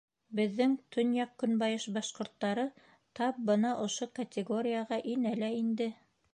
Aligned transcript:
Беҙҙең 0.37 0.71
төньяҡ-көнбайыш 0.95 1.85
башҡорттары 1.99 2.65
тап 3.21 3.45
бына 3.53 3.77
ошо 3.85 4.11
категорияға 4.21 5.03
инә 5.17 5.39
лә 5.45 5.55
инде. 5.63 5.93